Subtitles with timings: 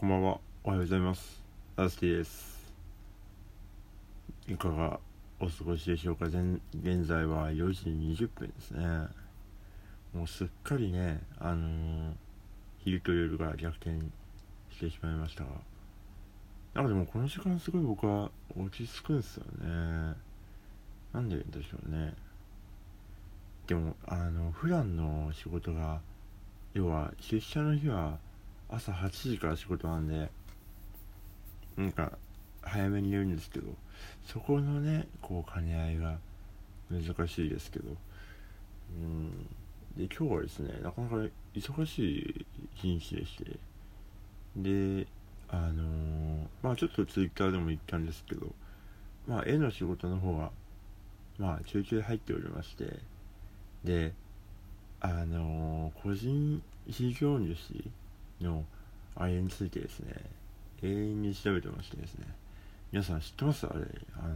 [0.00, 0.40] こんばんは。
[0.64, 1.42] おはようございます。
[1.76, 2.72] ラスティです。
[4.48, 4.98] いかが
[5.38, 7.90] お過ごしでしょうか現現在は4時
[8.24, 8.86] 20分ですね。
[10.14, 12.12] もうすっかりね、あのー
[12.78, 13.90] 昼と夜が逆転
[14.70, 15.50] してしまいましたが。
[16.72, 20.14] なんかでもこの時間すごい僕は落ち着くんですよね。
[21.12, 22.14] なんででしょうね。
[23.66, 26.00] でも、あの、普段の仕事が、
[26.72, 28.16] 要は出社の日は
[28.70, 30.30] 朝8時から仕事なんで
[31.76, 32.12] なんか
[32.62, 33.66] 早めに寝るんですけど
[34.26, 36.18] そこのねこう兼ね合いが
[36.90, 37.88] 難しいですけど
[38.98, 39.46] うん。
[39.96, 41.16] で今日はですねなかなか
[41.54, 43.44] 忙しい日にちでして
[44.56, 45.06] で
[45.48, 48.46] あのーまあちょっとツイッターでも言ったんですけど
[49.26, 50.50] まあ絵の仕事の方が
[51.38, 53.00] まあちょいちょい入っておりまして
[53.84, 54.12] で
[55.00, 57.56] あのー個人事業主
[58.40, 58.64] の
[59.16, 60.14] あれについてですね。
[60.82, 62.26] 永遠に調べてましてですね。
[62.92, 63.66] 皆さん知ってます？
[63.66, 63.80] あれ。
[64.16, 64.34] あの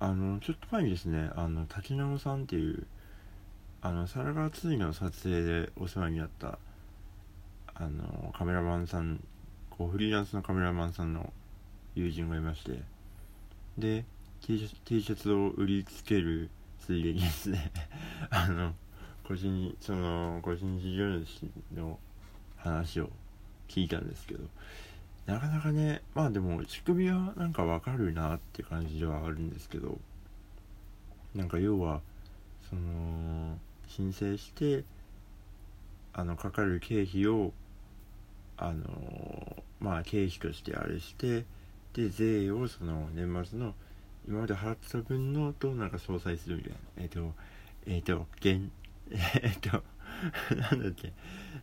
[0.00, 2.86] あのちょっと前にですねあの滝直さんっていう
[3.82, 6.58] あのサラガツイの撮影でお世話になった
[7.74, 9.20] あのカメラマンさん
[9.70, 11.32] こうフリーランスのカメラマンさんの
[11.94, 12.80] 友人がいまして。
[13.76, 14.04] で
[14.40, 16.50] T シャツ T シャツを売りつける
[16.80, 17.70] ついでにですね
[18.30, 18.74] あの
[19.24, 21.98] 個人その個人事業主の
[22.58, 23.10] 話を
[23.68, 24.44] 聞いたんですけど
[25.26, 29.98] なかなかねまあでも仕組みはなんかわかるなって感じではあるんですけど
[31.34, 32.00] なんか要は
[32.68, 34.84] その申請して
[36.12, 37.52] あのかかる経費を
[38.56, 41.44] あのまあ経費としてあれして
[41.94, 43.74] で税をその年末の
[44.26, 46.78] 今まで払ってた分のとなんか相殺するみたいな。
[46.98, 47.32] えっ、と
[47.86, 48.70] えっ、と現
[49.10, 49.82] えっと
[50.56, 51.12] なんだっけ？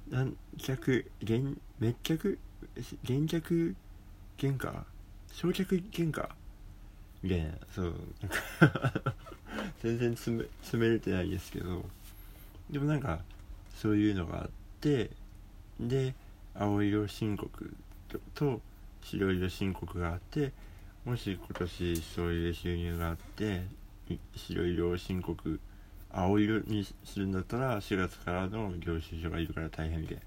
[0.09, 2.39] なん客減滅客
[3.03, 3.75] 減客
[4.39, 4.85] 原価？
[5.31, 6.35] 焼却原価？
[7.21, 7.51] みたいな。
[7.73, 8.31] そうなん
[8.71, 9.15] か
[9.81, 11.85] 全然詰め詰めれてないですけど。
[12.69, 13.19] でもなんか
[13.75, 14.49] そういうのがあっ
[14.81, 15.11] て
[15.79, 16.15] で
[16.55, 17.75] 青色申告
[18.07, 18.61] とと
[19.01, 20.51] 白色申告があって
[21.03, 23.67] もし今年そういう収入があって
[24.35, 25.59] 白色申告
[26.15, 30.21] 青色にするんだったら4月からの領収書がいるから大変みたいな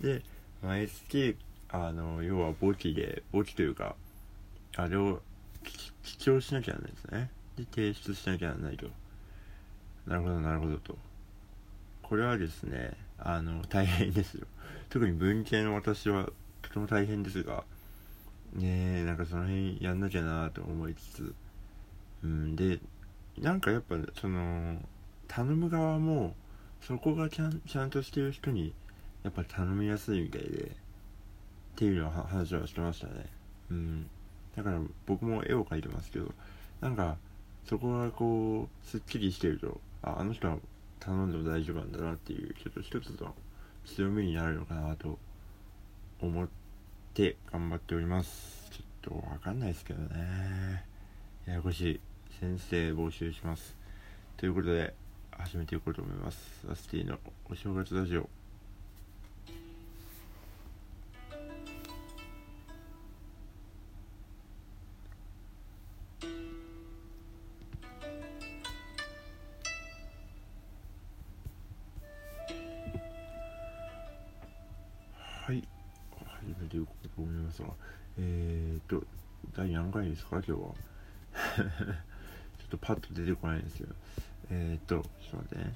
[0.16, 0.22] で
[0.62, 1.36] 毎月
[1.68, 3.96] あの要は簿記で簿記というか
[4.76, 5.20] あれを
[6.02, 7.30] 記帳しなきゃならないですね。
[7.56, 8.86] で提出しなきゃならないと。
[10.06, 10.98] なるほどなるほどと。
[12.02, 14.46] これはですねあの大変ですよ。
[14.88, 16.30] 特に文系の私は
[16.62, 17.64] とても大変ですが
[18.54, 21.34] ねえなんかその辺やんなきゃなと思いつつ
[22.22, 22.80] うんで
[23.38, 24.76] なんかやっぱその
[25.28, 26.34] 頼む側も
[26.80, 28.74] そこがちゃんちゃんとしてる人に
[29.22, 30.72] やっぱ頼みやすいみたいでっ
[31.76, 33.26] ていうのは話はしてましたね。
[33.70, 34.10] うん。
[34.56, 36.32] だから僕も絵を描いてますけど
[36.80, 37.16] なんか
[37.64, 40.56] そこがこうすっきりしてるとああの人は
[40.98, 43.34] 頼んでも大丈夫なんだなっていうちょっと一つの
[43.86, 45.18] 強みになるのかなと
[46.20, 46.48] 思っ
[47.14, 48.70] て頑張っております。
[48.70, 50.84] ちょっとわかんないですけどね。
[51.46, 52.00] ややこしい。
[52.38, 53.76] 先生募集します。
[54.36, 54.94] ということで
[55.30, 56.64] 始めていこうと思います。
[56.70, 57.18] アスティの
[57.50, 58.28] お正月ラジオ。
[75.46, 75.62] はい。
[76.22, 77.68] 始めていこうと思いますが
[78.18, 79.06] えー、っと
[79.54, 80.36] 第何回ですか？
[80.36, 80.74] 今日は。
[82.74, 83.94] ょっとパッと出てこないんですけど
[84.50, 85.74] えー、っとちょっと待ってね。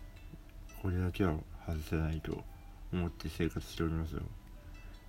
[0.83, 1.35] これだけは
[1.67, 2.43] 外せないと
[2.93, 4.23] 思って生活しておりますよ。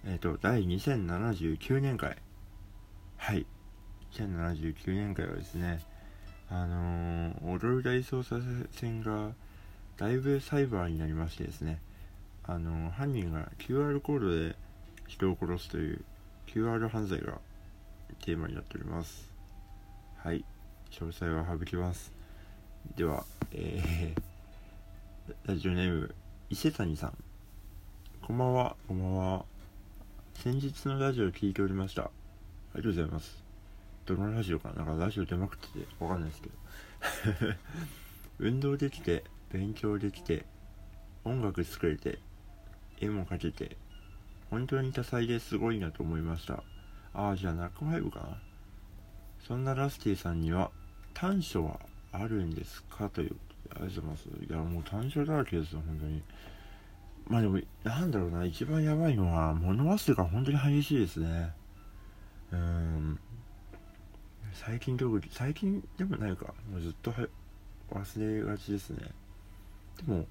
[0.06, 2.16] えー、っと第2079年会
[3.18, 3.46] はい。
[4.14, 5.82] 2079年会はですね
[6.50, 8.38] あのー、踊る大捜査
[8.72, 9.32] 線が
[9.98, 11.82] だいぶサイバーになりましてですね
[12.44, 14.56] あの犯人が QR コードで
[15.08, 16.06] 人を殺すという
[16.48, 17.40] QR 犯罪が
[18.24, 19.30] テーマになっております。
[20.18, 20.46] はい。
[20.96, 22.10] 詳細は省きます。
[22.96, 26.16] ではえー、 ラジオネーム
[26.50, 27.18] 伊勢谷さん。
[28.22, 28.78] こんばんは。
[28.88, 29.46] こんばんは。
[30.36, 32.04] 先日のラジオを聞いておりました。
[32.04, 32.12] あ
[32.76, 33.44] りがとうございます。
[34.06, 34.86] どのラジオかな？
[34.86, 36.56] なんかラジオ出まくっててわかんないですけど。
[38.40, 40.46] 運動できて勉強できて
[41.26, 42.20] 音楽作れて
[43.02, 43.76] 絵も描けて
[44.50, 46.64] 本当に多彩ですごいなと思いました。
[47.14, 48.38] ああじゃあナックファイブかな？
[49.42, 50.72] そんなラスティさんには
[51.16, 51.80] 短所は
[52.12, 53.36] あるんですかという
[53.72, 54.28] ありがとうございます。
[54.48, 56.22] いやもう短所だらけですよ本当に。
[57.28, 61.54] まあでもなんだろうな一番やばいのは物忘れが本当に激しいですね。
[62.52, 63.20] うん。
[64.54, 66.54] 最近特に最近でもないか。
[66.72, 67.28] もうずっとは
[67.92, 69.10] 忘れがちですね。
[70.06, 70.26] でも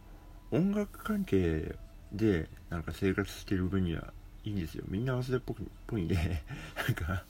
[0.50, 1.74] 音楽関係
[2.12, 4.12] でなんか生活してる分には
[4.44, 4.84] いいんですよ。
[4.88, 6.14] みんな忘れっぽくぽいんで。
[6.14, 7.24] なんか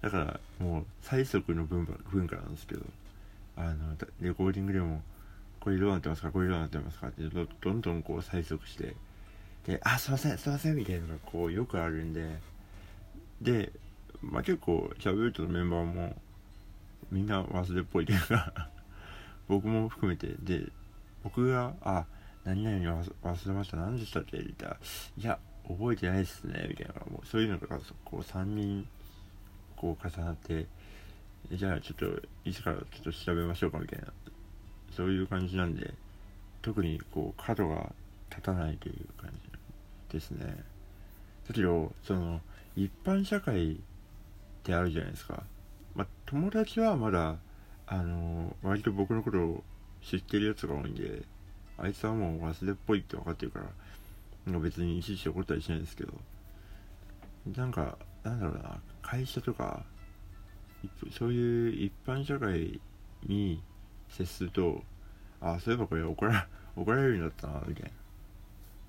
[0.00, 2.82] だからもう最速の文化文化なんですけど
[3.56, 5.02] あのレコーディングでも
[5.60, 8.94] これどうなってますかこれどうなってますかってどどんどんこう催促して
[9.66, 12.38] であすいませんすいませんみたいなのがこうよくあるんで
[13.42, 13.72] で
[14.22, 16.16] まあ結構シャブルトのメンバーも
[17.10, 18.70] みんな忘れっぽいというか
[19.48, 20.66] 僕も含めてで
[21.24, 22.06] 僕が「あ
[22.44, 24.76] 何々忘れました何でしたっけ?」って言ったら
[25.18, 28.86] 「いや覚えてないっすね」みたいなもうそういうのがこう3人
[29.80, 30.66] こう重なって
[31.52, 34.06] じゃあちょっといつからちょっと調べましょうかみたいな
[34.94, 35.94] そういう感じなんで
[36.62, 37.92] 特にこう角が
[38.30, 40.64] 立たないという感じですね。
[41.46, 42.40] だけどその
[42.76, 43.76] 一般社会っ
[44.64, 45.42] てあるじゃないですか。
[45.94, 47.36] まあ友達はまだ
[47.86, 49.64] あの割と僕のことを
[50.02, 51.22] 知ってるやつが多いんで
[51.78, 53.60] あいつはもう忘れっぽいって分かってるか
[54.46, 56.12] ら別にいちいち怒ったりしないんですけど
[57.56, 59.84] なんかなんだろうな会社とか
[61.16, 62.80] そういう一般社会
[63.26, 63.62] に
[64.08, 64.82] 接すると
[65.40, 67.90] あそういえばこれ怒ら 怒られるんだったなみたいな。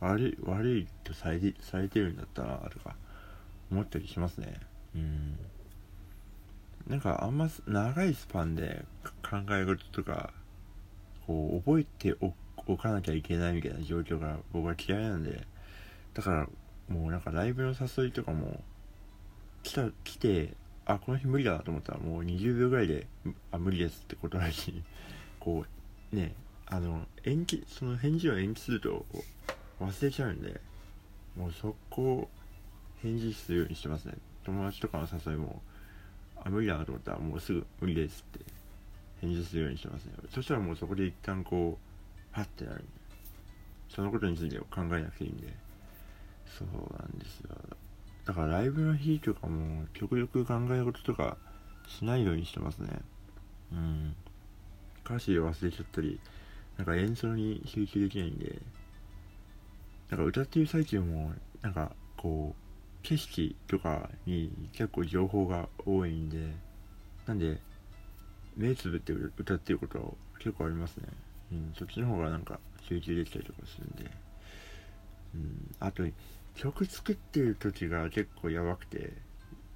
[0.02, 2.96] 悪い悪いとされされてるんだったなとか
[3.70, 4.60] 思ったりしますね。
[4.96, 5.38] うん。
[6.88, 8.86] なんかあんま長いスパンで
[9.22, 10.34] 考え事とか
[11.28, 12.16] こう覚えて
[12.68, 15.46] おかなきゃいけないみたいな状況が僕は嫌いなんで
[16.14, 16.48] だから
[16.88, 18.64] もうなんかライブの誘いとかも
[19.64, 20.54] 来た来て
[20.86, 23.08] あこの日無理だなと思ったらもう20秒ぐらいで
[23.52, 24.84] あ無理ですってことらしい
[25.40, 25.66] こ
[26.12, 26.34] うね
[26.66, 29.06] あの延期その返事を延期すると
[29.80, 30.60] 忘れちゃうんで
[31.36, 32.30] もう速攻
[33.02, 34.16] 返事するようにしてますね。
[34.44, 35.62] 友達とかの誘いも
[36.44, 38.46] あ無理だなと思ったらもうすぐ無理ですって
[39.22, 40.14] 返事するようにしてますね。
[40.34, 42.84] そしたらもうそこで一旦こうパッてなるんで
[43.90, 45.48] そのことについて考えなくていいんで
[46.46, 46.68] そう
[46.98, 47.56] なんですよ。
[48.30, 51.36] だからライブの日とかも極力考え事とか
[51.88, 52.90] しないようにしてますね。
[53.72, 54.16] うん。
[55.04, 56.20] 歌詞を忘れちゃったり
[56.78, 58.62] なんか演奏に集中できないんで
[60.12, 61.34] なんか歌ってる最中も
[61.64, 66.54] なんかこう景色とかに結構情報が多いんで
[67.26, 67.60] なんで
[68.56, 71.08] 目つぶって歌ってること結構ありますね。
[71.52, 71.74] うん。
[71.76, 74.29] そっちの方がなんか集中できたりとかするんで。
[75.80, 76.04] あと
[76.56, 79.14] 曲作ってる時が結構やばくて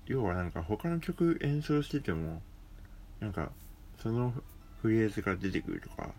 [0.06, 2.42] 要はなんか他の曲演奏してても
[3.20, 3.52] なんか
[4.02, 4.34] その
[4.82, 6.10] フレーズが出てくるとか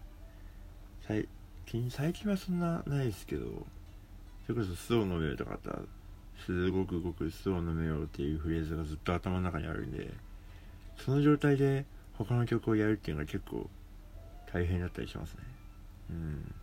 [1.07, 1.29] 最
[1.67, 3.45] 近最近はそんなないですけど
[4.47, 5.83] それこそ「スを飲めよ」とかあったら
[6.47, 10.13] 「すごくごくスを飲めよ」っていうフレーズがずっと頭の中にあるんで
[10.97, 11.85] その状態で
[12.15, 13.69] 他の曲をやるっていうのが結構
[14.53, 15.41] 大変だったりしますね。
[16.11, 16.55] うん。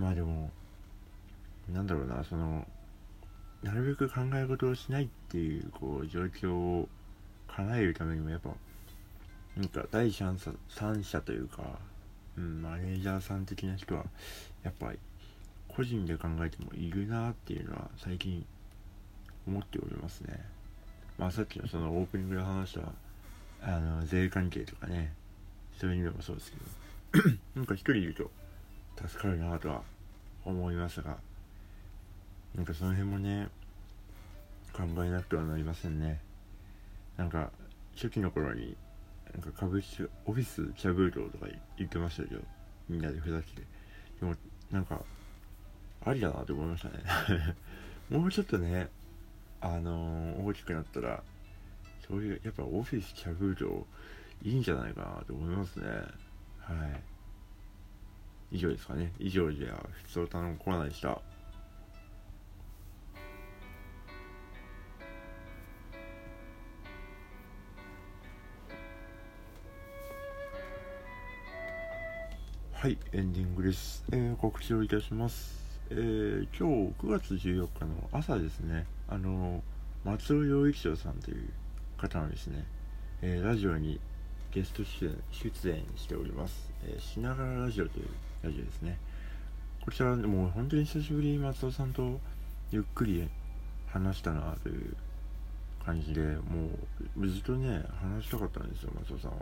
[0.00, 0.50] まあでも
[1.68, 2.66] なんだろうなその
[3.62, 6.88] なるべく考え事をしないっていうこう状況を
[7.46, 8.50] 叶えるためにもやっぱ
[9.56, 11.62] なんか第三者三者というか、
[12.38, 14.04] うん、マネージャーさん的な人は
[14.62, 14.98] やっぱり
[15.68, 18.44] 個人で考えてもいるなっていうのは最近
[19.46, 20.40] 思っておりますね。
[21.18, 25.12] まあさっきのそのオープニングで話したあの税関係とかね
[25.78, 26.52] そういう意味でもそうです
[27.12, 28.30] けど なんか一人いると
[29.08, 29.82] 助かるなとは
[30.44, 31.16] 思いますが
[32.54, 33.48] なんかその辺もね
[34.72, 36.20] 考えなくてはなりませんね。
[37.16, 37.50] なんか
[37.94, 38.76] 初期の頃に
[39.32, 42.40] なんか株式オフィスキャブートとか言ってましたけど
[42.88, 43.62] みんなでふざけて。
[44.20, 44.34] でも
[44.70, 45.00] なんか
[46.04, 46.94] ありだなって思いましたね。
[48.10, 48.88] もうちょっとね
[49.60, 51.22] あのー、大きくなったら
[52.06, 53.86] そういうやっぱオフィスキャブート
[54.42, 55.86] いいんじゃないかなと思いますね。
[56.58, 57.09] はい。
[58.52, 59.12] 以上ですかね。
[59.18, 61.20] 以上じゃ普通歌のコーナーでした。
[72.72, 78.86] はいエンディングです、えー、告知をいたします、えー、今日9月14日の朝ですね。
[79.06, 79.62] あの
[80.02, 81.50] 松尾陽一郎さんという
[81.98, 82.64] 方のですね、
[83.20, 84.00] えー、ラジオに
[84.50, 88.06] ゲスト出演出演しております、えー、しながらラジオという
[88.42, 88.98] ラジオですね。
[89.84, 92.18] こちらもう本当に久しぶりに松尾さんと
[92.70, 93.28] ゆっくり
[93.86, 94.96] 話したなという
[95.84, 96.68] 感じでも
[97.18, 99.36] うずっとね話したかったんですよ松尾さんは。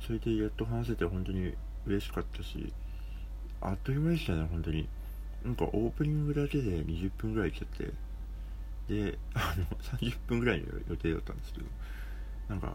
[0.00, 1.52] それでやっと話せて本当に
[1.86, 2.72] 嬉しかったし
[3.60, 4.88] あっという間でしたね本当に。
[5.44, 7.92] なんかオープニングだけで20分ぐらい来ちゃって。
[8.88, 11.66] であの30分ぐらいの予定だったんですけど
[12.48, 12.74] なんか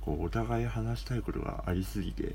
[0.00, 2.34] こうお互い話したいことがありすぎて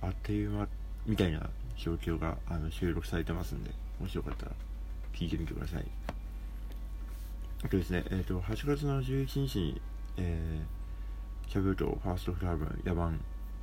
[0.00, 0.66] あっという間
[1.06, 3.70] みたいな状況があの収録されてますんで
[4.00, 4.52] もしよかったら
[5.12, 5.86] 聞いてみてください。
[7.64, 9.80] あとですね、えーと、8月の11日に、
[10.18, 13.18] えー、キャブートファーストフルアルバム「野蛮」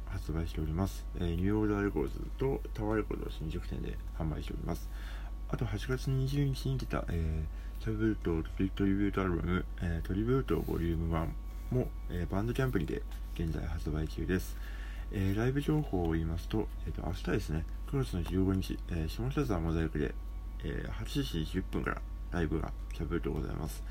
[0.09, 4.89] 発売しております、えー、ニューオーダーレコーズとタワーレコード新宿店で販売しております。
[5.49, 11.27] あと8月20日に出た、えー、キャブートトリビュートアルバム、えー、トリビュートボリューム1
[11.71, 13.01] も、えー、バンドキャンプにて
[13.35, 14.57] 現在発売中です、
[15.11, 20.13] えー、ライブ情報を言いますと,、えーと、明日ですね9月の15日、えー、下北沢モザイクで、
[20.63, 22.01] えー、8時10分から
[22.31, 23.83] ライブがキャブートございます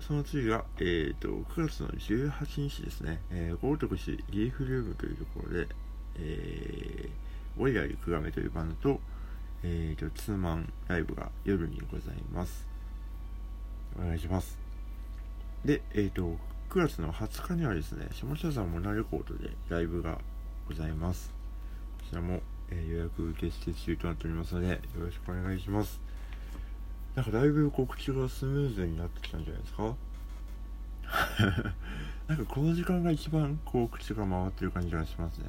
[0.00, 5.68] その次が、えーと、9月の18日ですね、えー、豪徳市リーフルームというところで、
[6.16, 9.00] えー、オイラリクガメというバンドと、
[9.64, 12.66] えーと、ツーマンライブが夜にございます。
[13.98, 14.56] お願いします。
[15.64, 16.36] で、えっ、ー、と、
[16.70, 20.18] 9月の20日にはですね、下北沢モナレコードでライブが
[20.68, 21.32] ございます。
[21.98, 25.98] こちらも、えー、予約受付中となっておりますので、よろしくお願いします。
[27.14, 29.94] なんかだいぶ告知がスムーズになってきたんじゃないですか？
[32.28, 35.48] なんかこの時間が一番こう口が回ってる感じがしますね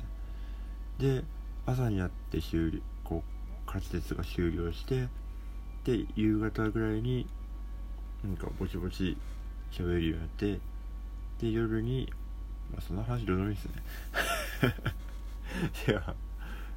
[0.97, 1.25] で
[1.65, 5.09] 朝になって終了こう滑舌が終了して
[5.83, 7.27] で夕方ぐらいに
[8.23, 9.17] なんかぼちぼち
[9.69, 10.59] 喋るようになって
[11.39, 12.11] で夜に
[12.71, 13.71] まあそんな話どうでもいいですね
[15.87, 16.15] では、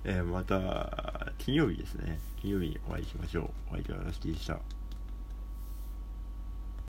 [0.04, 2.18] えー、また金曜日ですね。
[2.40, 3.50] 金曜日にお会いしましょう。
[3.70, 4.58] お相手はラスティでした。